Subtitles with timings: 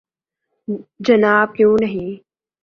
[0.99, 2.11] جناب کیوں نہیں